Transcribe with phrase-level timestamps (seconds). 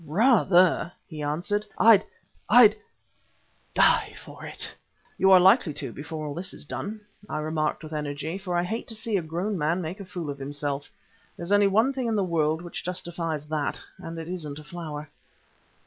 [0.07, 2.03] "Rather," he answered; "I'd
[2.49, 2.75] I'd
[3.75, 4.73] die for it!"
[5.15, 8.87] "You are likely to before all is done," I remarked with energy, for I hate
[8.87, 10.89] to see a grown man make a fool of himself.
[11.37, 15.07] There's only one thing in the world which justifies that, and it isn't a flower.